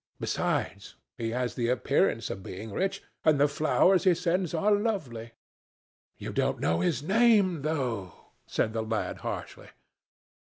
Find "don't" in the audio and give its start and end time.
6.33-6.59